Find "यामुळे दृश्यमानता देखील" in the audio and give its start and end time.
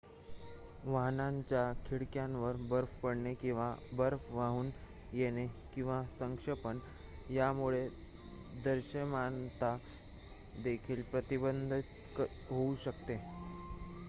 7.29-11.01